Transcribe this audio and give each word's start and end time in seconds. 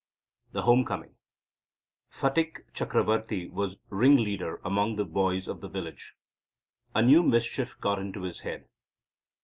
THE 0.53 0.63
HOME 0.63 0.83
COMING 0.83 1.13
Phatik 2.09 2.71
Chakravorti 2.73 3.51
was 3.51 3.77
ringleader 3.91 4.59
among 4.65 4.95
the 4.95 5.05
boys 5.05 5.47
of 5.47 5.61
the 5.61 5.69
village. 5.69 6.15
A 6.95 7.03
new 7.03 7.21
mischief 7.21 7.77
got 7.79 7.99
into 7.99 8.23
his 8.23 8.39
head. 8.39 8.65